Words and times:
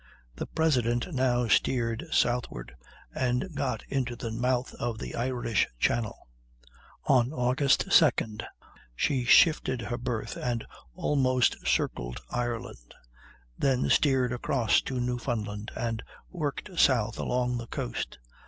The 0.37 0.47
President 0.47 1.13
now 1.13 1.47
steered 1.47 2.07
southward 2.11 2.75
and 3.13 3.53
got 3.53 3.83
into 3.87 4.15
the 4.15 4.31
mouth 4.31 4.73
of 4.79 4.97
the 4.97 5.13
Irish 5.13 5.67
Channel; 5.77 6.17
on 7.05 7.31
August 7.31 7.87
2d 7.89 8.43
she 8.95 9.25
shifted 9.25 9.79
her 9.81 9.99
berth 9.99 10.37
and 10.37 10.65
almost 10.95 11.57
circled 11.67 12.19
Ireland; 12.31 12.95
then 13.59 13.91
steered 13.91 14.33
across 14.33 14.81
to 14.89 14.99
Newfoundland, 14.99 15.71
and 15.75 16.01
worked 16.31 16.79
south 16.79 17.19
along 17.19 17.59
the 17.59 17.67
coast. 17.67 18.17